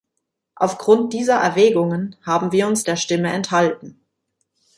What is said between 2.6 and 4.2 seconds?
uns der Stimme enthalten.